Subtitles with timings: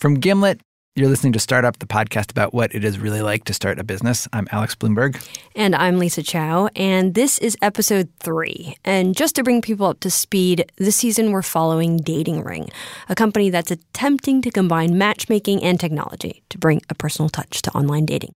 [0.00, 0.62] From Gimlet,
[0.96, 3.84] you're listening to Startup, the podcast about what it is really like to start a
[3.84, 4.26] business.
[4.32, 5.22] I'm Alex Blumberg.
[5.54, 6.70] And I'm Lisa Chow.
[6.74, 8.78] And this is episode three.
[8.82, 12.70] And just to bring people up to speed, this season we're following Dating Ring,
[13.10, 17.70] a company that's attempting to combine matchmaking and technology to bring a personal touch to
[17.72, 18.32] online dating.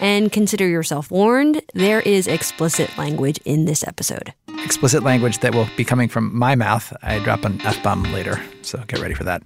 [0.00, 4.32] And consider yourself warned, there is explicit language in this episode.
[4.64, 6.92] Explicit language that will be coming from my mouth.
[7.02, 9.42] I drop an F bomb later, so get ready for that.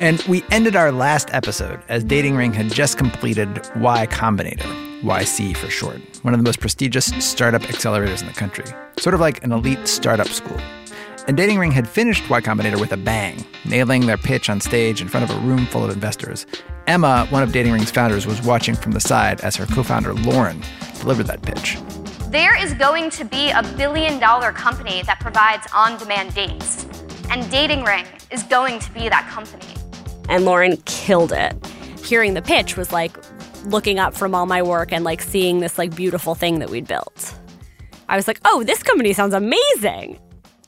[0.00, 5.56] And we ended our last episode as Dating Ring had just completed Y Combinator, YC
[5.56, 8.64] for short, one of the most prestigious startup accelerators in the country,
[8.98, 10.58] sort of like an elite startup school.
[11.26, 15.00] And Dating Ring had finished Y Combinator with a bang, nailing their pitch on stage
[15.00, 16.44] in front of a room full of investors.
[16.86, 20.12] Emma, one of Dating Ring's founders, was watching from the side as her co founder,
[20.12, 20.62] Lauren,
[21.00, 21.78] delivered that pitch.
[22.28, 26.84] There is going to be a billion dollar company that provides on demand dates,
[27.30, 29.64] and Dating Ring is going to be that company.
[30.28, 31.54] And Lauren killed it.
[32.04, 33.16] Hearing the pitch was like
[33.64, 36.86] looking up from all my work and like seeing this like beautiful thing that we'd
[36.86, 37.34] built.
[38.10, 40.18] I was like, oh, this company sounds amazing.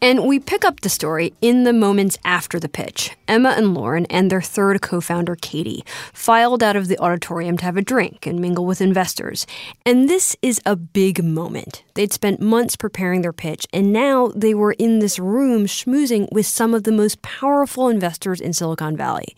[0.02, 3.16] And we pick up the story in the moments after the pitch.
[3.26, 7.64] Emma and Lauren and their third co founder, Katie, filed out of the auditorium to
[7.64, 9.46] have a drink and mingle with investors.
[9.86, 11.82] And this is a big moment.
[11.94, 16.46] They'd spent months preparing their pitch, and now they were in this room schmoozing with
[16.46, 19.34] some of the most powerful investors in Silicon Valley.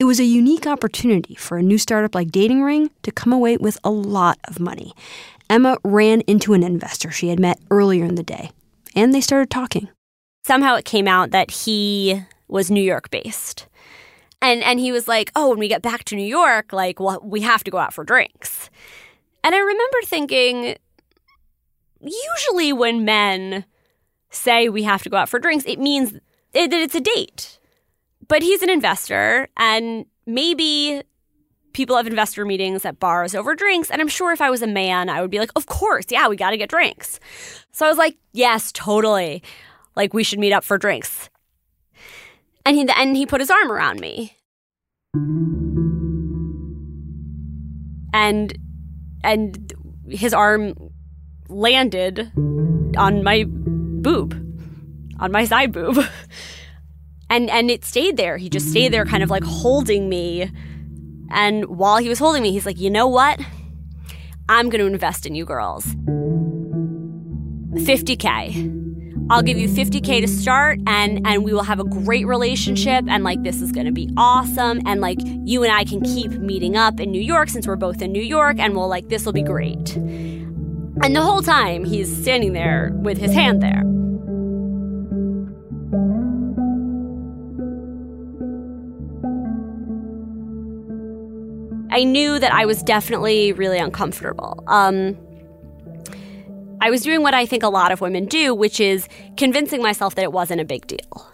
[0.00, 3.58] It was a unique opportunity for a new startup like Dating Ring to come away
[3.58, 4.92] with a lot of money.
[5.48, 8.50] Emma ran into an investor she had met earlier in the day,
[8.96, 9.88] and they started talking
[10.50, 13.68] somehow it came out that he was New York based.
[14.42, 17.20] And and he was like, "Oh, when we get back to New York, like, well,
[17.22, 18.68] we have to go out for drinks."
[19.44, 20.76] And I remember thinking
[22.00, 23.64] usually when men
[24.30, 26.14] say we have to go out for drinks, it means
[26.52, 27.60] that it's a date.
[28.26, 31.02] But he's an investor and maybe
[31.74, 33.90] people have investor meetings at bars over drinks.
[33.90, 36.26] And I'm sure if I was a man, I would be like, of course, yeah,
[36.26, 37.20] we got to get drinks.
[37.70, 39.42] So I was like, yes, totally
[39.96, 41.28] like we should meet up for drinks.
[42.64, 44.36] And he and he put his arm around me.
[48.12, 48.56] And
[49.24, 49.72] and
[50.08, 50.74] his arm
[51.48, 52.30] landed
[52.96, 54.34] on my boob,
[55.18, 55.98] on my side boob.
[57.32, 58.38] And and it stayed there.
[58.38, 60.50] He just stayed there kind of like holding me.
[61.30, 63.38] And while he was holding me, he's like, "You know what?
[64.48, 65.86] I'm going to invest in you girls.
[67.86, 68.89] 50k."
[69.30, 73.22] I'll give you 50k to start and and we will have a great relationship and
[73.22, 76.76] like this is going to be awesome and like you and I can keep meeting
[76.76, 79.32] up in New York since we're both in New York and we'll like this will
[79.32, 79.94] be great.
[79.94, 83.84] And the whole time he's standing there with his hand there.
[91.92, 94.64] I knew that I was definitely really uncomfortable.
[94.66, 95.16] Um,
[96.80, 100.14] I was doing what I think a lot of women do, which is convincing myself
[100.14, 101.28] that it wasn't a big deal.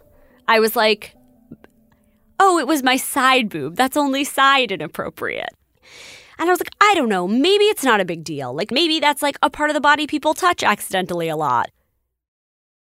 [0.49, 1.15] I was like,
[2.41, 3.77] oh, it was my side boob.
[3.77, 5.55] That's only side inappropriate.
[6.39, 8.53] And I was like, I don't know, maybe it's not a big deal.
[8.55, 11.71] Like maybe that's like a part of the body people touch accidentally a lot.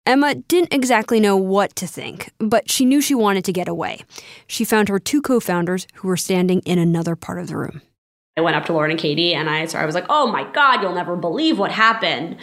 [0.06, 4.04] Emma didn't exactly know what to think, but she knew she wanted to get away.
[4.48, 7.82] She found her two co founders who were standing in another part of the room.
[8.38, 10.44] I went up to Lauren and Katie and I, so I was like, oh my
[10.52, 12.38] God, you'll never believe what happened.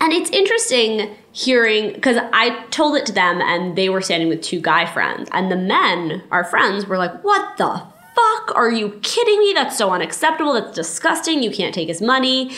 [0.00, 4.42] And it's interesting hearing, because I told it to them and they were standing with
[4.42, 5.30] two guy friends.
[5.32, 7.68] And the men, our friends, were like, what the
[8.14, 8.54] fuck?
[8.56, 9.52] Are you kidding me?
[9.54, 10.52] That's so unacceptable.
[10.52, 11.42] That's disgusting.
[11.42, 12.52] You can't take his money.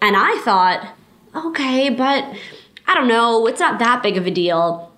[0.00, 0.94] And I thought,
[1.34, 2.24] okay, but
[2.86, 3.46] I don't know.
[3.46, 4.91] It's not that big of a deal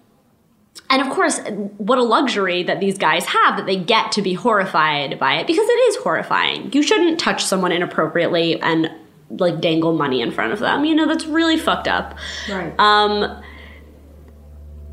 [0.91, 1.41] and of course,
[1.79, 5.47] what a luxury that these guys have that they get to be horrified by it
[5.47, 6.73] because it is horrifying.
[6.73, 8.91] You shouldn't touch someone inappropriately and
[9.31, 10.85] like dangle money in front of them.
[10.85, 12.17] You know, that's really fucked up.
[12.49, 12.79] Right.
[12.79, 13.43] Um,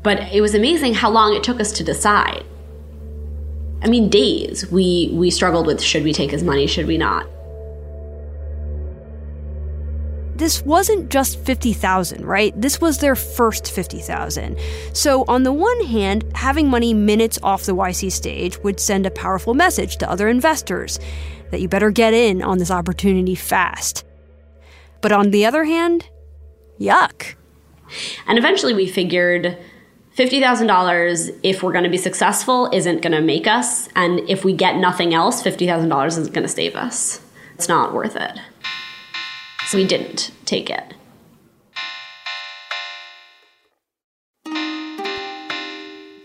[0.02, 2.44] but it was amazing how long it took us to decide.
[3.82, 4.70] I mean, days.
[4.70, 7.26] We we struggled with should we take his money, should we not?
[10.42, 12.52] This wasn't just 50,000, right?
[12.60, 14.58] This was their first 50,000.
[14.92, 19.10] So, on the one hand, having money minutes off the YC stage would send a
[19.12, 20.98] powerful message to other investors
[21.52, 24.04] that you better get in on this opportunity fast.
[25.00, 26.08] But on the other hand,
[26.80, 27.34] yuck.
[28.26, 29.56] And eventually we figured
[30.16, 34.54] $50,000 if we're going to be successful isn't going to make us and if we
[34.54, 37.20] get nothing else, $50,000 isn't going to save us.
[37.54, 38.40] It's not worth it
[39.72, 40.94] so we didn't take it.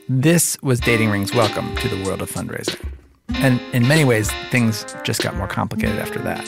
[0.09, 2.85] This was Dating Ring's welcome to the world of fundraising.
[3.35, 6.45] And in many ways, things just got more complicated after that.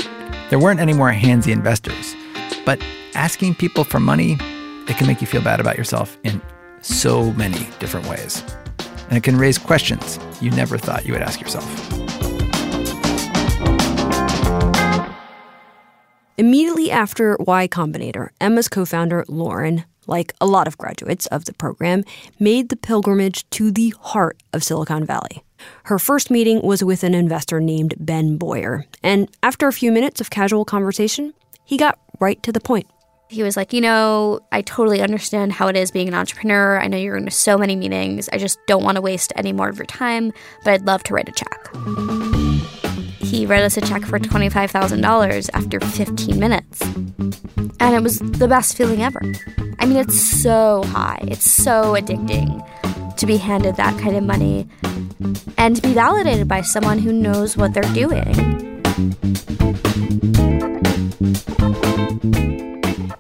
[0.50, 2.16] There weren't any more handsy investors,
[2.66, 2.84] but
[3.16, 4.34] asking people for money,
[4.90, 6.42] it can make you feel bad about yourself in
[6.82, 8.44] so many different ways.
[9.08, 12.19] And it can raise questions you never thought you would ask yourself.
[16.40, 21.54] Immediately after Y Combinator, Emma's co founder, Lauren, like a lot of graduates of the
[21.54, 22.06] program,
[22.40, 25.44] made the pilgrimage to the heart of Silicon Valley.
[25.84, 30.22] Her first meeting was with an investor named Ben Boyer, and after a few minutes
[30.22, 31.34] of casual conversation,
[31.66, 32.88] he got right to the point.
[33.28, 36.80] He was like, You know, I totally understand how it is being an entrepreneur.
[36.80, 38.30] I know you're going to so many meetings.
[38.32, 40.32] I just don't want to waste any more of your time,
[40.64, 42.79] but I'd love to write a check.
[43.20, 46.82] He wrote us a check for $25,000 after 15 minutes.
[47.80, 49.22] And it was the best feeling ever.
[49.80, 52.66] I mean, it's so high, it's so addicting
[53.18, 54.68] to be handed that kind of money
[55.58, 58.80] and to be validated by someone who knows what they're doing.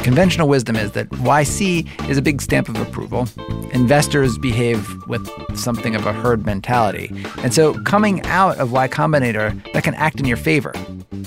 [0.03, 3.27] Conventional wisdom is that YC is a big stamp of approval.
[3.73, 7.11] Investors behave with something of a herd mentality.
[7.43, 10.73] And so coming out of Y Combinator, that can act in your favor.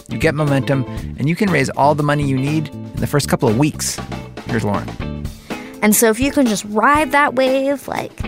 [0.08, 0.84] You get momentum,
[1.18, 4.00] and you can raise all the money you need in the first couple of weeks.
[4.46, 4.88] Here's Lauren.
[5.82, 8.22] And so if you can just ride that wave, like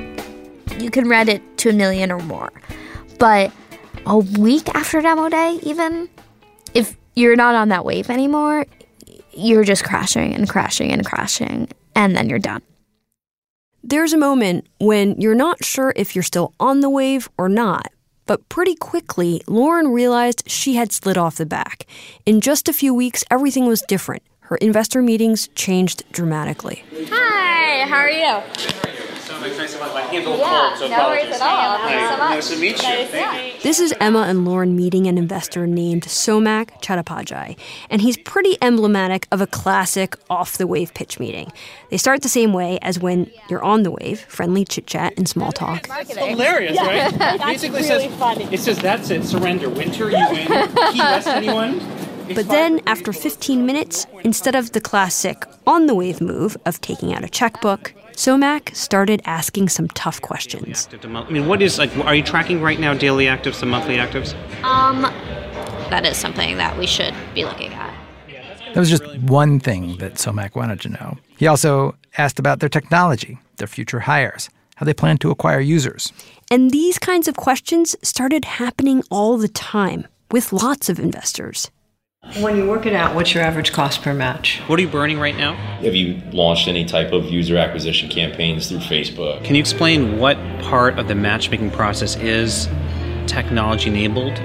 [0.78, 2.52] you can ride it to a million or more.
[3.18, 3.50] But
[4.06, 6.08] a week after demo day, even
[6.74, 8.66] if you're not on that wave anymore,
[9.36, 12.62] you're just crashing and crashing and crashing, and then you're done.
[13.82, 17.88] There's a moment when you're not sure if you're still on the wave or not.
[18.26, 21.86] But pretty quickly, Lauren realized she had slid off the back.
[22.24, 24.22] In just a few weeks, everything was different.
[24.40, 26.84] Her investor meetings changed dramatically.
[27.10, 28.93] Hi, how are you?
[30.90, 31.78] Yeah, no worries at all.
[31.78, 32.30] Thanks so much.
[32.34, 33.60] Nice to meet you.
[33.62, 37.56] This is Emma and Lauren meeting an investor named Somak Chattopadhyay,
[37.90, 41.52] and he's pretty emblematic of a classic off the wave pitch meeting.
[41.90, 45.28] They start the same way as when you're on the wave, friendly chit chat and
[45.28, 45.86] small talk.
[45.90, 47.12] It's hilarious, right?
[47.34, 48.04] It basically says
[48.52, 49.24] it says that's it.
[49.24, 49.68] Surrender.
[49.68, 50.46] Winter, you win.
[50.92, 51.80] Key West, anyone?
[52.26, 56.80] It's But then, after 15 minutes, instead of the classic on the wave move of
[56.80, 60.84] taking out a checkbook, Somak started asking some tough questions.
[60.84, 61.90] Active to month- I mean, what is like?
[61.98, 64.34] Are you tracking right now daily actives to monthly actives?
[64.64, 65.02] Um,
[65.90, 67.92] that is something that we should be looking at.
[68.72, 71.18] That was just one thing that Somak wanted to know.
[71.36, 76.12] He also asked about their technology, their future hires, how they plan to acquire users.
[76.50, 81.70] And these kinds of questions started happening all the time with lots of investors.
[82.40, 84.60] When you work it out, what's your average cost per match?
[84.66, 85.54] What are you burning right now?
[85.82, 89.44] Have you launched any type of user acquisition campaigns through Facebook?
[89.44, 92.68] Can you explain what part of the matchmaking process is
[93.26, 94.36] technology enabled?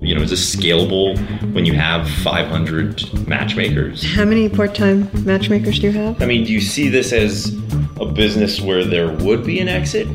[0.00, 1.16] You know, is this scalable
[1.52, 4.02] when you have 500 matchmakers?
[4.14, 6.20] How many part time matchmakers do you have?
[6.20, 7.54] I mean, do you see this as
[8.00, 10.08] a business where there would be an exit?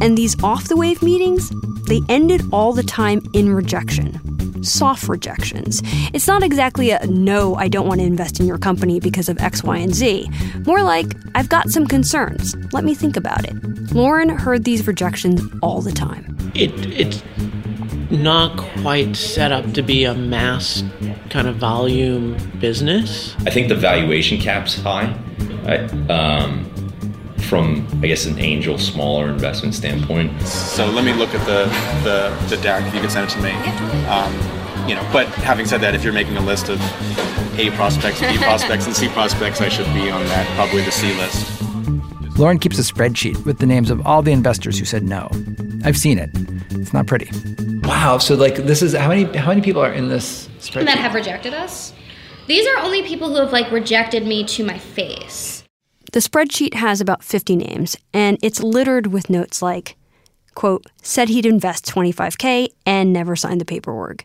[0.00, 1.50] And these off the wave meetings,
[1.88, 4.20] they ended all the time in rejection.
[4.62, 5.82] Soft rejections.
[6.12, 9.38] It's not exactly a no, I don't want to invest in your company because of
[9.38, 10.28] X, Y, and Z.
[10.66, 12.56] More like, I've got some concerns.
[12.72, 13.54] Let me think about it.
[13.94, 16.36] Lauren heard these rejections all the time.
[16.54, 17.22] it it's
[18.10, 20.82] not quite set up to be a mass
[21.30, 23.36] kind of volume business.
[23.46, 25.16] I think the valuation cap's high.
[25.64, 25.76] I,
[26.08, 26.66] um,
[27.50, 30.40] from, I guess, an angel smaller investment standpoint.
[30.42, 31.64] So let me look at the,
[32.04, 32.86] the, the deck.
[32.86, 33.50] If you could send it to me.
[34.06, 34.32] Um,
[34.88, 36.80] you know, but having said that, if you're making a list of
[37.58, 41.12] A prospects, B prospects, and C prospects, I should be on that, probably the C
[41.14, 42.38] list.
[42.38, 45.28] Lauren keeps a spreadsheet with the names of all the investors who said no.
[45.84, 46.30] I've seen it.
[46.70, 47.30] It's not pretty.
[47.82, 48.18] Wow.
[48.18, 50.86] So like this is how many how many people are in this spreadsheet?
[50.86, 51.92] that have rejected us.
[52.46, 55.59] These are only people who have like rejected me to my face.
[56.12, 59.96] The spreadsheet has about 50 names, and it's littered with notes like,
[60.54, 64.24] quote, said he'd invest 25K and never signed the paperwork.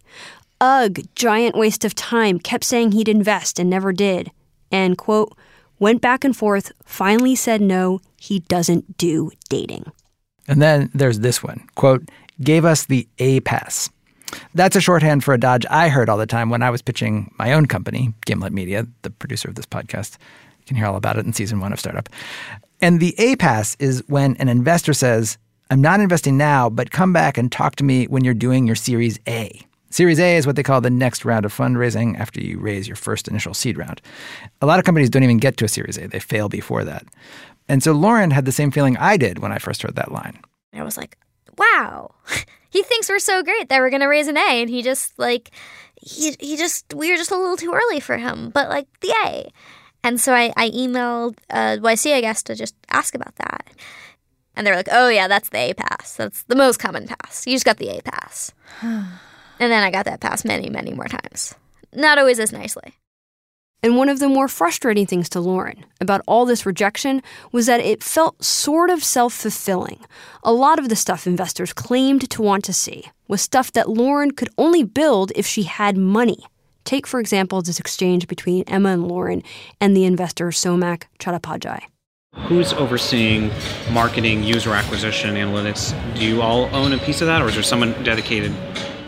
[0.59, 4.31] Ugh, giant waste of time, kept saying he'd invest and never did.
[4.71, 5.37] And, quote,
[5.77, 9.91] went back and forth, finally said no, he doesn't do dating.
[10.47, 12.09] And then there's this one quote,
[12.41, 13.89] gave us the A pass.
[14.55, 17.31] That's a shorthand for a dodge I heard all the time when I was pitching
[17.37, 20.17] my own company, Gimlet Media, the producer of this podcast.
[20.65, 22.10] You can hear all about it in season one of Startup.
[22.81, 25.38] And the A pass is when an investor says,
[25.69, 28.75] I'm not investing now, but come back and talk to me when you're doing your
[28.75, 29.62] Series A.
[29.91, 32.95] Series A is what they call the next round of fundraising after you raise your
[32.95, 34.01] first initial seed round.
[34.62, 37.05] A lot of companies don't even get to a Series A, they fail before that.
[37.69, 40.39] And so Lauren had the same feeling I did when I first heard that line.
[40.74, 41.17] I was like,
[41.57, 42.13] wow,
[42.69, 44.62] he thinks we're so great that we're going to raise an A.
[44.62, 45.51] And he just, like,
[46.01, 49.13] he, he just, we were just a little too early for him, but like the
[49.25, 49.50] A.
[50.05, 53.65] And so I, I emailed uh, YC, I guess, to just ask about that.
[54.55, 56.13] And they're like, oh, yeah, that's the A pass.
[56.13, 57.47] That's the most common pass.
[57.47, 58.53] You just got the A pass.
[58.81, 59.07] and
[59.57, 61.55] then I got that pass many, many more times.
[61.91, 62.93] Not always as nicely.
[63.81, 67.79] And one of the more frustrating things to Lauren about all this rejection was that
[67.79, 70.00] it felt sort of self fulfilling.
[70.43, 74.29] A lot of the stuff investors claimed to want to see was stuff that Lauren
[74.29, 76.45] could only build if she had money.
[76.85, 79.43] Take, for example, this exchange between Emma and Lauren
[79.81, 81.81] and the investor Somak Chattopadhyay.
[82.47, 83.49] Who's overseeing
[83.91, 85.93] marketing, user acquisition, analytics?
[86.15, 88.53] Do you all own a piece of that, or is there someone dedicated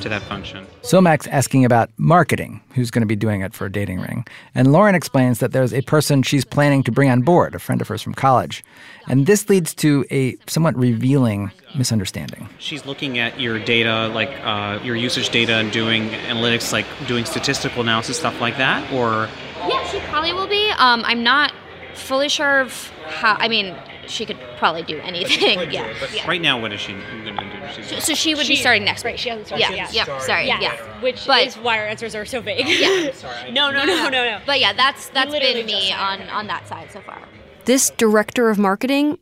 [0.01, 0.65] to that function?
[0.81, 4.25] Somak's asking about marketing, who's going to be doing it for a dating ring.
[4.55, 7.81] And Lauren explains that there's a person she's planning to bring on board, a friend
[7.81, 8.63] of hers from college.
[9.07, 12.49] And this leads to a somewhat revealing misunderstanding.
[12.59, 17.25] She's looking at your data, like uh, your usage data, and doing analytics, like doing
[17.25, 19.29] statistical analysis, stuff like that, or?
[19.67, 20.69] Yeah, she probably will be.
[20.71, 21.53] Um, I'm not
[21.93, 23.35] fully sure of how.
[23.35, 23.75] I mean,
[24.07, 25.59] she could probably do anything.
[25.71, 25.93] yeah.
[26.13, 26.27] yeah.
[26.27, 27.73] Right now, what is she going to do?
[27.75, 29.19] She's so, so she would she, be starting next right.
[29.19, 29.75] She hasn't started.
[29.75, 29.89] Yeah.
[29.91, 30.21] Yep.
[30.21, 30.47] Sorry.
[30.47, 30.59] Yeah.
[30.59, 31.01] yeah.
[31.01, 32.67] Which but, is why our answers are so vague.
[32.67, 33.11] Yeah.
[33.13, 33.51] Sorry.
[33.51, 34.39] no, no, no, no, no.
[34.45, 37.21] But yeah, that's that's been me on on that side so far.
[37.65, 39.17] This director of marketing,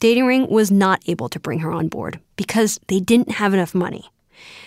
[0.00, 3.74] Dating Ring was not able to bring her on board because they didn't have enough
[3.74, 4.10] money.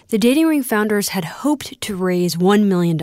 [0.10, 3.00] The Dating Ring founders had hoped to raise $1 million,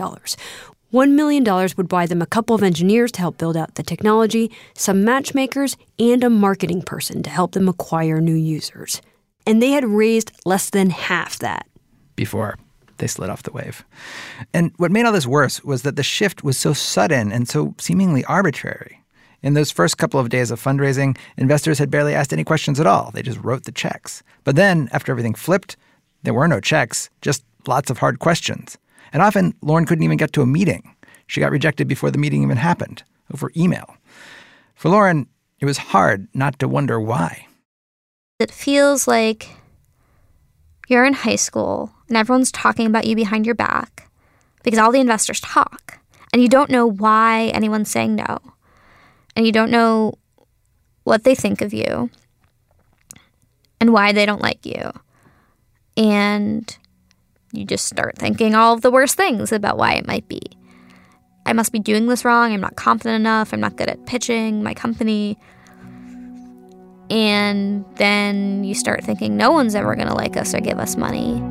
[0.93, 1.43] $1 million
[1.75, 5.75] would buy them a couple of engineers to help build out the technology, some matchmakers,
[5.99, 9.01] and a marketing person to help them acquire new users.
[9.45, 11.67] And they had raised less than half that.
[12.15, 12.57] Before
[12.97, 13.85] they slid off the wave.
[14.53, 17.75] And what made all this worse was that the shift was so sudden and so
[17.77, 19.01] seemingly arbitrary.
[19.43, 22.87] In those first couple of days of fundraising, investors had barely asked any questions at
[22.87, 23.11] all.
[23.11, 24.23] They just wrote the checks.
[24.43, 25.77] But then, after everything flipped,
[26.23, 28.77] there were no checks, just lots of hard questions.
[29.13, 30.95] And often, Lauren couldn't even get to a meeting.
[31.27, 33.95] She got rejected before the meeting even happened, over email.
[34.75, 35.27] For Lauren,
[35.59, 37.47] it was hard not to wonder why.
[38.39, 39.49] It feels like
[40.87, 44.09] you're in high school and everyone's talking about you behind your back
[44.63, 45.99] because all the investors talk,
[46.33, 48.39] and you don't know why anyone's saying no,
[49.35, 50.13] and you don't know
[51.03, 52.09] what they think of you
[53.79, 54.91] and why they don't like you.
[55.95, 56.77] And
[57.51, 60.41] you just start thinking all of the worst things about why it might be.
[61.45, 62.51] I must be doing this wrong.
[62.53, 63.53] I'm not confident enough.
[63.53, 65.37] I'm not good at pitching my company.
[67.09, 70.97] And then you start thinking no one's ever going to like us or give us
[70.97, 71.41] money.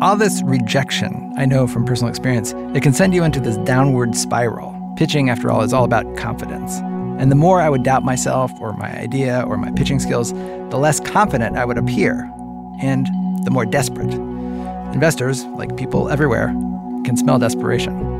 [0.00, 4.14] All this rejection, I know from personal experience, it can send you into this downward
[4.14, 4.72] spiral.
[4.96, 6.78] Pitching, after all, is all about confidence.
[7.18, 10.76] And the more I would doubt myself or my idea or my pitching skills, the
[10.76, 12.30] less confident I would appear,
[12.80, 13.06] and
[13.44, 14.12] the more desperate.
[14.92, 16.48] Investors, like people everywhere,
[17.04, 18.14] can smell desperation.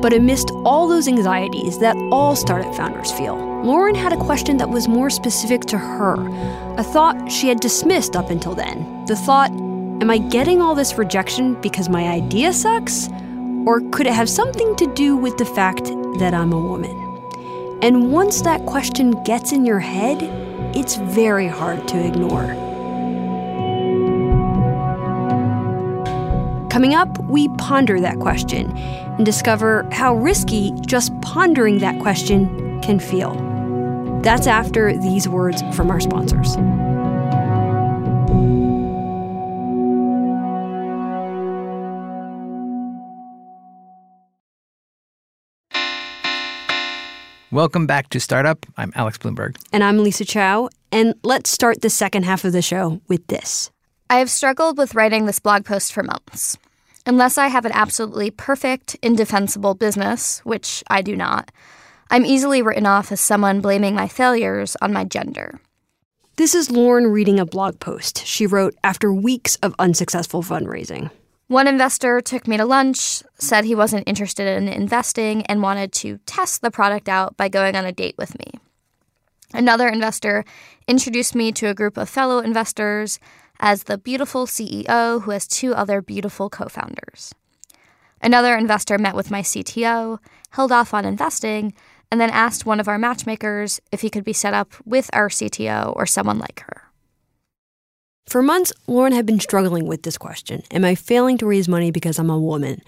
[0.00, 4.68] But amidst all those anxieties that all startup founders feel, Lauren had a question that
[4.68, 6.16] was more specific to her,
[6.76, 9.04] a thought she had dismissed up until then.
[9.06, 9.50] The thought,
[10.00, 13.08] Am I getting all this rejection because my idea sucks?
[13.64, 15.84] Or could it have something to do with the fact
[16.18, 17.03] that I'm a woman?
[17.84, 20.22] And once that question gets in your head,
[20.74, 22.46] it's very hard to ignore.
[26.70, 32.98] Coming up, we ponder that question and discover how risky just pondering that question can
[32.98, 33.34] feel.
[34.22, 36.56] That's after these words from our sponsors.
[47.54, 48.66] Welcome back to Startup.
[48.76, 49.54] I'm Alex Blumberg.
[49.72, 50.70] And I'm Lisa Chow.
[50.90, 53.70] And let's start the second half of the show with this.
[54.10, 56.58] I have struggled with writing this blog post for months.
[57.06, 61.52] Unless I have an absolutely perfect, indefensible business, which I do not,
[62.10, 65.60] I'm easily written off as someone blaming my failures on my gender.
[66.34, 71.08] This is Lauren reading a blog post she wrote after weeks of unsuccessful fundraising.
[71.48, 76.18] One investor took me to lunch, said he wasn't interested in investing, and wanted to
[76.24, 78.60] test the product out by going on a date with me.
[79.52, 80.44] Another investor
[80.88, 83.20] introduced me to a group of fellow investors
[83.60, 87.34] as the beautiful CEO who has two other beautiful co founders.
[88.22, 90.18] Another investor met with my CTO,
[90.50, 91.74] held off on investing,
[92.10, 95.28] and then asked one of our matchmakers if he could be set up with our
[95.28, 96.83] CTO or someone like her.
[98.26, 101.90] For months, Lauren had been struggling with this question Am I failing to raise money
[101.90, 102.80] because I'm a woman?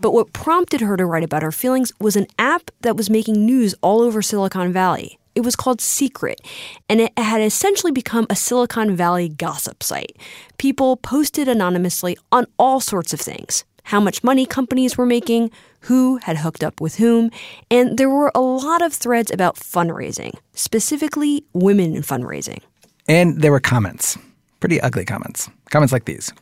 [0.00, 3.44] But what prompted her to write about her feelings was an app that was making
[3.44, 5.18] news all over Silicon Valley.
[5.34, 6.42] It was called Secret,
[6.90, 10.14] and it had essentially become a Silicon Valley gossip site.
[10.58, 16.18] People posted anonymously on all sorts of things how much money companies were making, who
[16.18, 17.30] had hooked up with whom,
[17.70, 22.60] and there were a lot of threads about fundraising, specifically women in fundraising.
[23.08, 24.16] And there were comments,
[24.62, 25.50] pretty ugly comments.
[25.70, 26.32] Comments like these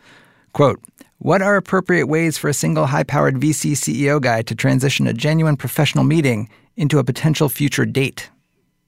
[0.52, 0.78] Quote,
[1.20, 5.14] what are appropriate ways for a single high powered VC CEO guy to transition a
[5.14, 8.30] genuine professional meeting into a potential future date?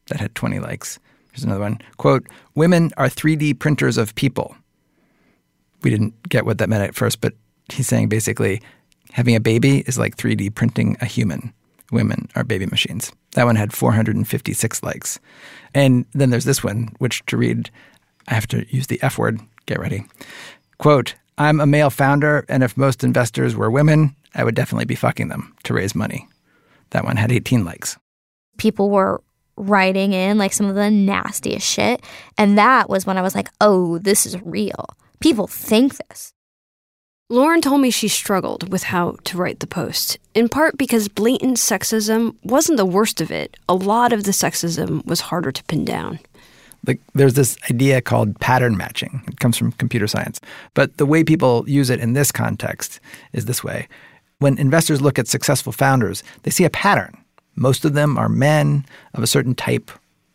[0.08, 0.98] That had 20 likes.
[1.32, 1.78] Here's another one.
[1.96, 4.54] Quote, women are 3D printers of people.
[5.82, 7.32] We didn't get what that meant at first, but
[7.70, 8.60] he's saying basically
[9.12, 11.54] having a baby is like 3D printing a human.
[11.90, 13.12] Women are baby machines.
[13.34, 15.18] That one had 456 likes.
[15.74, 17.70] And then there's this one, which to read,
[18.28, 19.40] I have to use the F word.
[19.66, 20.04] Get ready.
[20.78, 24.94] Quote, I'm a male founder, and if most investors were women, I would definitely be
[24.94, 26.28] fucking them to raise money.
[26.90, 27.96] That one had 18 likes.
[28.58, 29.22] People were
[29.56, 32.02] writing in like some of the nastiest shit.
[32.38, 34.86] And that was when I was like, oh, this is real.
[35.20, 36.32] People think this.
[37.28, 41.56] Lauren told me she struggled with how to write the post, in part because blatant
[41.56, 43.56] sexism wasn't the worst of it.
[43.68, 46.18] A lot of the sexism was harder to pin down.
[46.86, 49.22] Like there's this idea called pattern matching.
[49.28, 50.40] It comes from computer science.
[50.74, 53.00] But the way people use it in this context
[53.32, 53.88] is this way.
[54.38, 57.16] When investors look at successful founders, they see a pattern.
[57.54, 58.84] Most of them are men
[59.14, 59.90] of a certain type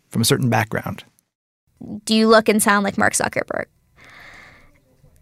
[0.09, 1.03] from a certain background.
[2.05, 3.65] Do you look and sound like Mark Zuckerberg?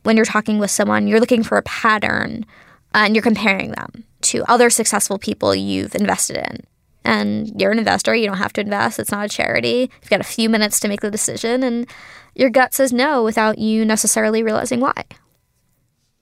[0.05, 2.45] when you're talking with someone, you're looking for a pattern
[2.93, 6.57] and you're comparing them to other successful people you've invested in.
[7.05, 9.91] And you're an investor, you don't have to invest, it's not a charity.
[10.01, 11.87] You've got a few minutes to make the decision, and
[12.33, 15.05] your gut says no without you necessarily realizing why.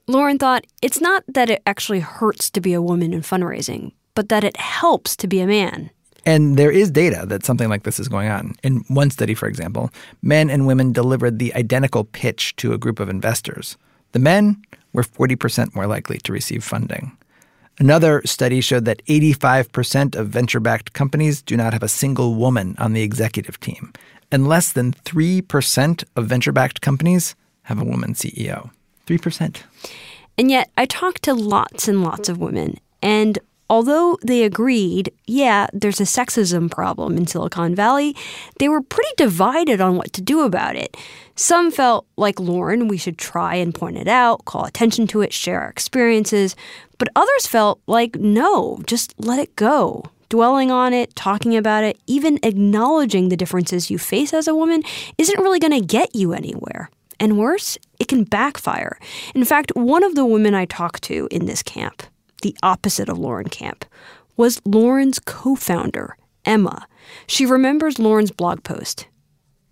[0.07, 4.27] Lauren thought it's not that it actually hurts to be a woman in fundraising, but
[4.27, 5.89] that it helps to be a man.
[6.25, 8.55] And there is data that something like this is going on.
[8.63, 9.89] In one study, for example,
[10.21, 13.77] men and women delivered the identical pitch to a group of investors.
[14.11, 14.61] The men
[14.93, 17.17] were 40% more likely to receive funding.
[17.79, 22.75] Another study showed that 85% of venture backed companies do not have a single woman
[22.77, 23.91] on the executive team,
[24.31, 28.69] and less than 3% of venture backed companies have a woman CEO.
[29.07, 29.63] 3%.
[30.37, 33.39] And yet, I talked to lots and lots of women, and
[33.73, 38.15] Although they agreed, yeah, there's a sexism problem in Silicon Valley,
[38.59, 40.95] they were pretty divided on what to do about it.
[41.35, 45.33] Some felt like Lauren, we should try and point it out, call attention to it,
[45.33, 46.55] share our experiences.
[46.99, 50.03] But others felt like, no, just let it go.
[50.29, 54.83] Dwelling on it, talking about it, even acknowledging the differences you face as a woman
[55.17, 56.91] isn't really going to get you anywhere.
[57.19, 58.99] And worse, it can backfire.
[59.33, 62.03] In fact, one of the women I talked to in this camp,
[62.43, 63.85] the opposite of Lauren Camp,
[64.37, 66.87] was Lauren's co founder, Emma.
[67.27, 69.07] She remembers Lauren's blog post.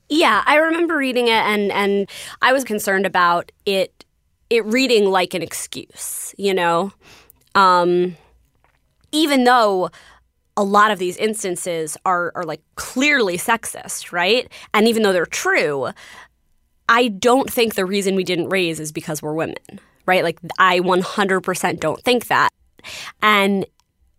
[0.09, 2.09] Yeah, I remember reading it and, and
[2.41, 4.05] I was concerned about it
[4.49, 6.91] it reading like an excuse, you know?
[7.55, 8.17] Um,
[9.13, 9.89] even though
[10.57, 14.51] a lot of these instances are, are like clearly sexist, right?
[14.73, 15.91] And even though they're true,
[16.89, 19.55] I don't think the reason we didn't raise is because we're women,
[20.05, 20.23] right?
[20.23, 22.49] Like, I 100% don't think that.
[23.21, 23.65] And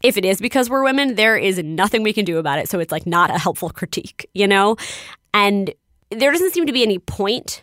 [0.03, 2.69] if it is because we're women, there is nothing we can do about it.
[2.69, 4.77] So it's like not a helpful critique, you know?
[5.33, 5.73] And
[6.11, 7.63] there doesn't seem to be any point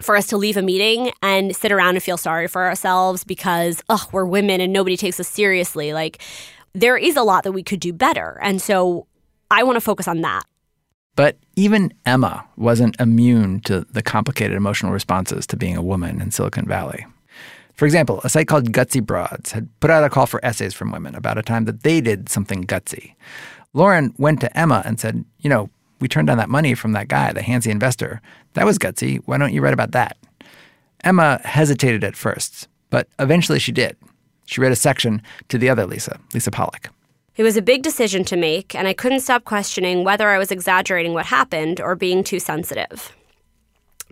[0.00, 3.82] for us to leave a meeting and sit around and feel sorry for ourselves because,
[3.88, 5.92] oh, we're women and nobody takes us seriously.
[5.92, 6.22] Like,
[6.72, 8.38] there is a lot that we could do better.
[8.42, 9.06] And so
[9.50, 10.44] I want to focus on that.
[11.14, 16.30] But even Emma wasn't immune to the complicated emotional responses to being a woman in
[16.30, 17.06] Silicon Valley.
[17.74, 20.92] For example, a site called Gutsy Broads had put out a call for essays from
[20.92, 23.14] women about a time that they did something gutsy.
[23.72, 27.08] Lauren went to Emma and said, You know, we turned down that money from that
[27.08, 28.20] guy, the handsy investor.
[28.54, 29.20] That was gutsy.
[29.24, 30.16] Why don't you write about that?
[31.04, 33.96] Emma hesitated at first, but eventually she did.
[34.46, 36.88] She read a section to the other Lisa, Lisa Pollak.
[37.36, 40.50] It was a big decision to make, and I couldn't stop questioning whether I was
[40.50, 43.16] exaggerating what happened or being too sensitive.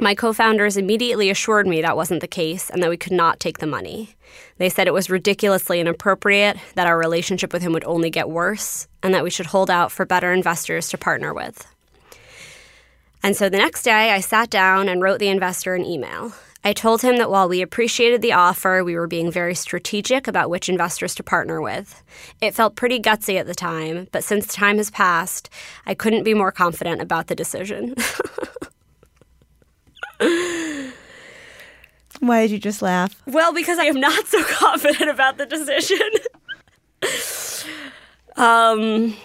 [0.02, 3.38] My co founders immediately assured me that wasn't the case and that we could not
[3.38, 4.16] take the money.
[4.56, 8.88] They said it was ridiculously inappropriate, that our relationship with him would only get worse,
[9.02, 11.66] and that we should hold out for better investors to partner with.
[13.22, 16.32] And so the next day, I sat down and wrote the investor an email.
[16.64, 20.48] I told him that while we appreciated the offer, we were being very strategic about
[20.48, 22.02] which investors to partner with.
[22.40, 25.50] It felt pretty gutsy at the time, but since time has passed,
[25.84, 27.94] I couldn't be more confident about the decision.
[32.20, 33.14] Why did you just laugh?
[33.26, 35.98] Well, because I am not so confident about the decision.
[38.36, 39.16] um,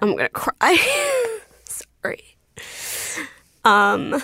[0.00, 0.76] I'm gonna cry.
[1.64, 2.36] Sorry.
[3.64, 4.22] Um,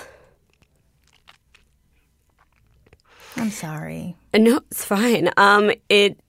[3.35, 4.15] I'm sorry.
[4.33, 5.29] No, it's fine.
[5.35, 6.19] Um, it,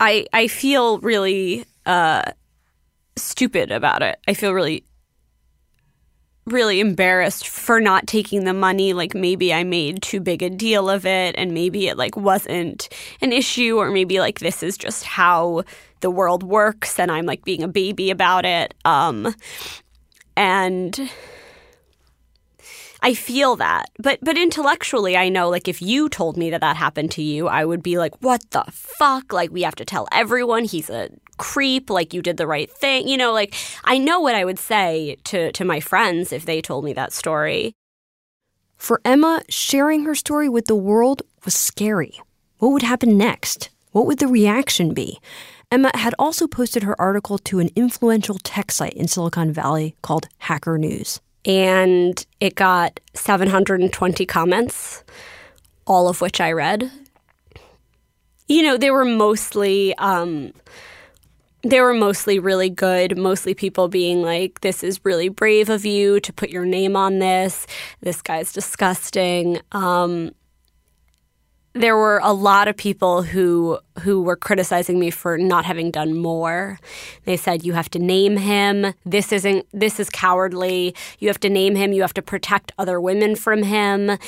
[0.00, 2.32] I, I feel really uh,
[3.16, 4.18] stupid about it.
[4.28, 4.84] I feel really
[6.46, 10.88] really embarrassed for not taking the money like maybe i made too big a deal
[10.88, 12.88] of it and maybe it like wasn't
[13.20, 15.62] an issue or maybe like this is just how
[16.00, 19.34] the world works and i'm like being a baby about it um
[20.36, 21.10] and
[23.02, 23.86] I feel that.
[23.98, 27.46] But but intellectually I know like if you told me that that happened to you,
[27.46, 29.32] I would be like, "What the fuck?
[29.32, 33.08] Like we have to tell everyone he's a creep, like you did the right thing."
[33.08, 36.60] You know, like I know what I would say to to my friends if they
[36.60, 37.74] told me that story.
[38.76, 42.20] For Emma, sharing her story with the world was scary.
[42.58, 43.70] What would happen next?
[43.92, 45.18] What would the reaction be?
[45.72, 50.28] Emma had also posted her article to an influential tech site in Silicon Valley called
[50.38, 55.04] Hacker News and it got 720 comments,
[55.86, 56.90] all of which I read.
[58.48, 60.52] You know, they were mostly um,
[61.70, 66.20] they were mostly really good, mostly people being like, This is really brave of you
[66.20, 67.66] to put your name on this.
[68.00, 69.60] This guy's disgusting.
[69.72, 70.32] Um,
[71.74, 76.16] there were a lot of people who who were criticizing me for not having done
[76.16, 76.78] more.
[77.24, 78.94] They said you have to name him.
[79.04, 80.94] This isn't this is cowardly.
[81.18, 81.92] You have to name him.
[81.92, 84.18] You have to protect other women from him.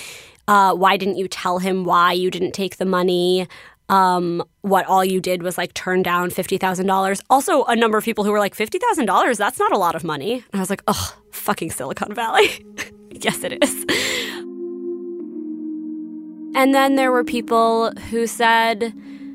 [0.46, 3.48] Uh, why didn't you tell him why you didn't take the money?
[3.88, 7.22] Um, what all you did was like turn down fifty thousand dollars.
[7.31, 9.38] Also, a number of people who were like fifty thousand dollars.
[9.38, 10.44] That's not a lot of money.
[10.53, 12.64] And I was like, oh, fucking Silicon Valley.
[13.11, 13.87] yes, it is.
[16.55, 18.92] And then there were people who said,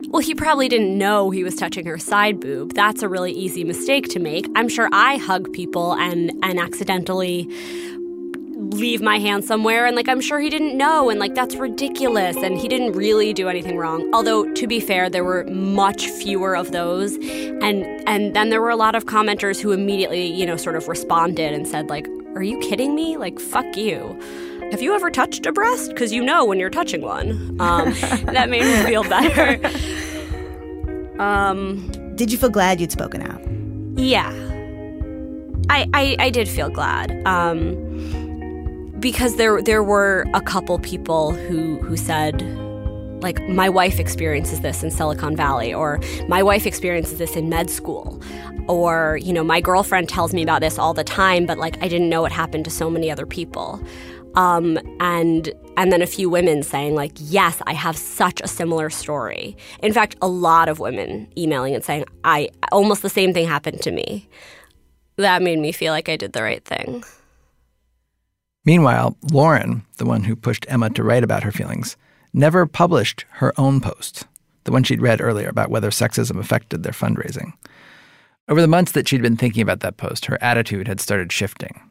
[0.09, 2.73] well, he probably didn't know he was touching her side boob.
[2.73, 4.47] That's a really easy mistake to make.
[4.55, 7.49] I'm sure I hug people and and accidentally
[8.55, 12.37] leave my hand somewhere and like I'm sure he didn't know and like that's ridiculous
[12.37, 14.09] and he didn't really do anything wrong.
[14.13, 18.69] Although to be fair, there were much fewer of those and and then there were
[18.69, 22.43] a lot of commenters who immediately, you know, sort of responded and said like, "Are
[22.43, 23.17] you kidding me?
[23.17, 24.19] Like fuck you."
[24.71, 25.89] have you ever touched a breast?
[25.89, 27.55] Because you know when you're touching one.
[27.59, 27.93] Um,
[28.33, 29.59] that made me feel better.
[31.19, 33.39] Um, did you feel glad you'd spoken out?
[33.99, 34.31] Yeah.
[35.69, 37.25] I, I, I did feel glad.
[37.25, 38.22] Um,
[39.03, 42.41] because there there were a couple people who who said
[43.21, 47.69] like my wife experiences this in Silicon Valley or my wife experiences this in med
[47.69, 48.21] school
[48.69, 51.89] or you know my girlfriend tells me about this all the time but like I
[51.89, 53.83] didn't know it happened to so many other people
[54.35, 58.89] um, and and then a few women saying like, "Yes, I have such a similar
[58.89, 63.47] story." In fact, a lot of women emailing and saying, "I almost the same thing
[63.47, 64.27] happened to me."
[65.17, 67.03] That made me feel like I did the right thing.
[68.65, 71.97] Meanwhile, Lauren, the one who pushed Emma to write about her feelings,
[72.33, 74.25] never published her own post,
[74.63, 77.53] the one she'd read earlier about whether sexism affected their fundraising.
[78.47, 81.81] Over the months that she'd been thinking about that post, her attitude had started shifting.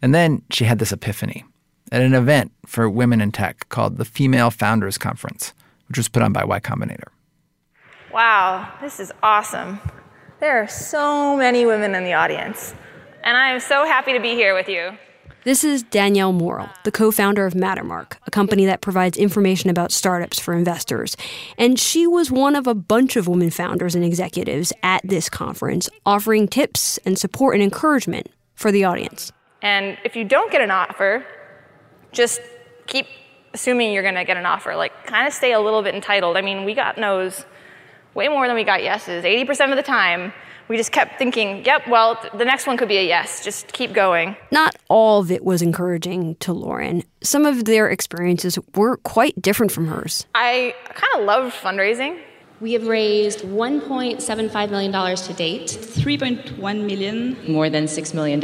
[0.00, 1.44] And then she had this epiphany
[1.92, 5.52] at an event for women in tech called the Female Founders Conference,
[5.88, 7.08] which was put on by Y Combinator.
[8.12, 9.80] Wow, this is awesome.
[10.40, 12.74] There are so many women in the audience,
[13.22, 14.92] and I am so happy to be here with you.
[15.42, 19.90] This is Danielle Morrill, the co founder of Mattermark, a company that provides information about
[19.90, 21.16] startups for investors.
[21.56, 25.88] And she was one of a bunch of women founders and executives at this conference,
[26.04, 29.32] offering tips and support and encouragement for the audience.
[29.62, 31.24] And if you don't get an offer,
[32.12, 32.42] just
[32.86, 33.06] keep
[33.54, 34.76] assuming you're going to get an offer.
[34.76, 36.36] Like, kind of stay a little bit entitled.
[36.36, 37.46] I mean, we got no's
[38.12, 39.24] way more than we got yeses.
[39.24, 40.34] 80% of the time,
[40.70, 43.42] we just kept thinking, yep, well, the next one could be a yes.
[43.42, 44.36] Just keep going.
[44.52, 47.02] Not all of it was encouraging to Lauren.
[47.24, 50.26] Some of their experiences were quite different from hers.
[50.32, 52.22] I kind of love fundraising.
[52.60, 58.38] We have raised $1.75 million to date, 3.1 million, more than $6 million.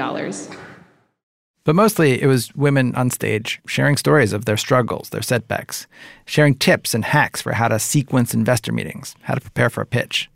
[1.63, 5.87] But mostly it was women on stage sharing stories of their struggles, their setbacks,
[6.25, 9.87] sharing tips and hacks for how to sequence investor meetings, how to prepare for a
[9.87, 10.29] pitch.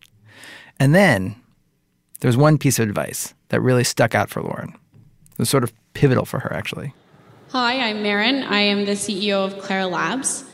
[0.79, 1.35] And then
[2.21, 4.71] there was one piece of advice that really stuck out for Lauren.
[5.33, 6.95] It was sort of pivotal for her, actually.
[7.51, 8.45] Hi, I'm Maran.
[8.45, 10.45] I am the CEO of Clara Labs.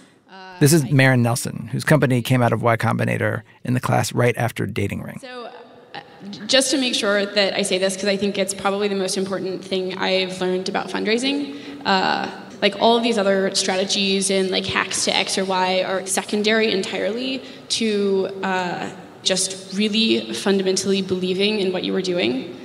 [0.59, 4.35] This is Maran Nelson, whose company came out of Y Combinator in the class right
[4.39, 5.19] after Dating Ring.
[5.21, 5.51] So,
[5.95, 6.01] uh,
[6.47, 9.19] just to make sure that I say this, because I think it's probably the most
[9.19, 11.61] important thing I've learned about fundraising.
[11.85, 12.31] Uh,
[12.63, 16.73] like all of these other strategies and like hacks to X or Y are secondary
[16.73, 18.91] entirely to uh,
[19.27, 22.57] just really fundamentally believing in what you were doing,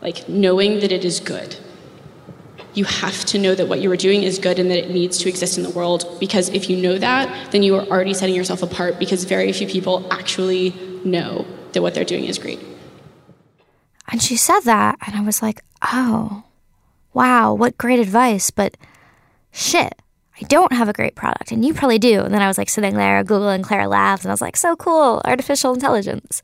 [0.00, 1.56] like knowing that it is good
[2.74, 5.18] you have to know that what you are doing is good and that it needs
[5.18, 6.06] to exist in the world.
[6.18, 9.66] Because if you know that, then you are already setting yourself apart because very few
[9.66, 10.70] people actually
[11.04, 12.60] know that what they're doing is great.
[14.10, 16.44] And she said that, and I was like, oh,
[17.12, 18.50] wow, what great advice.
[18.50, 18.76] But
[19.52, 20.00] shit,
[20.42, 22.22] I don't have a great product, and you probably do.
[22.22, 24.74] And then I was like sitting there, Googling Clara Labs, and I was like, so
[24.74, 26.42] cool, artificial intelligence.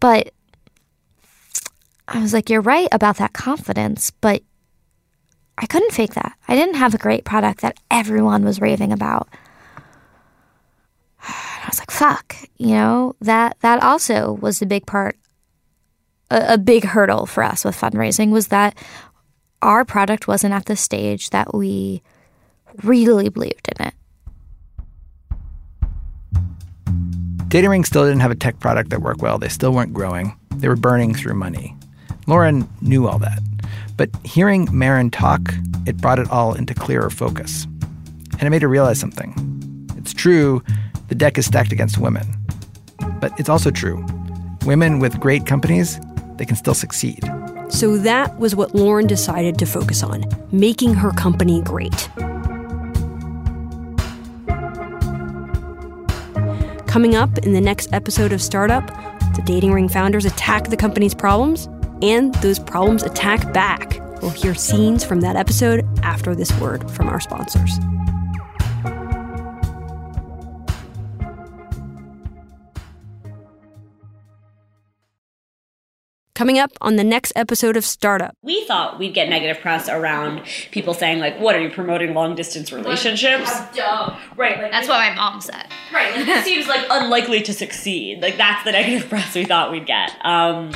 [0.00, 0.32] But
[2.06, 4.42] I was like, you're right about that confidence, but
[5.58, 6.32] I couldn't fake that.
[6.48, 9.28] I didn't have a great product that everyone was raving about.
[11.22, 15.18] I was like, fuck, you know, that that also was the big part
[16.30, 18.76] a, a big hurdle for us with fundraising was that
[19.62, 22.02] our product wasn't at the stage that we
[22.82, 23.94] really believed in it.
[27.48, 29.38] Dating Ring still didn't have a tech product that worked well.
[29.38, 30.38] They still weren't growing.
[30.56, 31.74] They were burning through money.
[32.26, 33.38] Lauren knew all that.
[33.96, 35.40] But hearing Maran talk,
[35.86, 37.66] it brought it all into clearer focus.
[38.32, 39.34] And it made her realize something.
[39.96, 40.62] It's true,
[41.08, 42.26] the deck is stacked against women.
[43.18, 44.06] But it's also true,
[44.66, 45.98] women with great companies,
[46.36, 47.24] they can still succeed.
[47.70, 52.08] So that was what Lauren decided to focus on making her company great.
[56.86, 58.86] Coming up in the next episode of Startup,
[59.36, 61.68] the Dating Ring founders attack the company's problems
[62.02, 64.00] and those problems attack back.
[64.20, 67.78] We'll hear scenes from that episode after this word from our sponsors.
[76.38, 78.32] Coming up on the next episode of Startup.
[78.42, 82.36] We thought we'd get negative press around people saying, like, what are you promoting long
[82.36, 83.50] distance relationships?
[84.36, 84.56] Right.
[84.62, 85.66] Like, That's what my mom said.
[85.92, 86.14] Right.
[86.14, 88.22] Like, this seems like unlikely to succeed.
[88.22, 90.12] Like, that's the negative press we thought we'd get.
[90.24, 90.70] Um,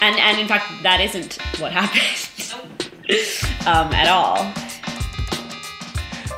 [0.00, 2.62] and and in fact, that isn't what happened
[3.66, 4.65] um, at all.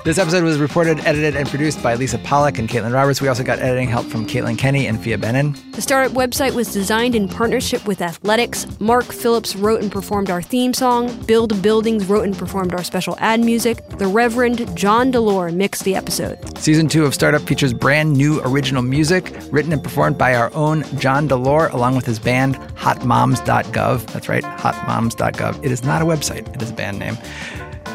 [0.08, 3.20] This episode was reported, edited, and produced by Lisa Pollak and Caitlin Roberts.
[3.20, 5.54] We also got editing help from Caitlin Kenney and Fia Benin.
[5.72, 8.66] The startup website was designed in partnership with Athletics.
[8.80, 11.14] Mark Phillips wrote and performed our theme song.
[11.24, 13.86] Build Buildings wrote and performed our special ad music.
[13.98, 16.56] The Reverend John Delore mixed the episode.
[16.56, 20.84] Season two of Startup features brand new original music written and performed by our own
[20.98, 24.06] John Delore along with his band hotmoms.gov.
[24.06, 25.62] That's right, hotmoms.gov.
[25.62, 27.18] It is not a website, it is a band name.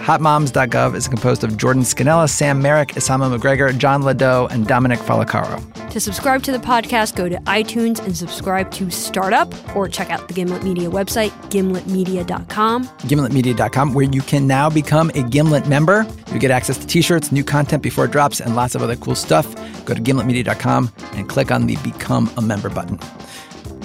[0.03, 5.63] Hotmoms.gov is composed of Jordan Scannella, Sam Merrick, Isamu McGregor, John Ladeau, and Dominic Falacaro.
[5.91, 10.27] To subscribe to the podcast, go to iTunes and subscribe to Startup or check out
[10.27, 12.85] the Gimlet Media website, gimletmedia.com.
[12.85, 16.05] Gimletmedia.com, where you can now become a Gimlet member.
[16.33, 18.97] You get access to t shirts, new content before it drops, and lots of other
[18.97, 19.55] cool stuff.
[19.85, 22.99] Go to gimletmedia.com and click on the Become a Member button.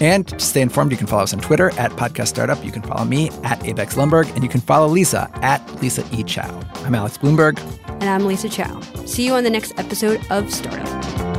[0.00, 2.64] And to stay informed, you can follow us on Twitter at Podcast Startup.
[2.64, 6.22] You can follow me at Abex Lumberg, and you can follow Lisa at Lisa E.
[6.22, 6.60] Chow.
[6.84, 7.58] I'm Alex Blumberg.
[8.00, 8.80] And I'm Lisa Chow.
[9.06, 11.37] See you on the next episode of Startup.